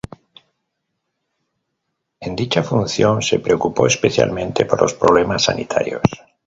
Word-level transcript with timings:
En 2.21 2.35
dicha 2.35 2.63
función 2.63 3.21
se 3.21 3.37
preocupó 3.37 3.85
especialmente 3.85 4.65
por 4.65 4.81
los 4.81 4.95
problemas 4.95 5.43
sanitarios. 5.43 6.01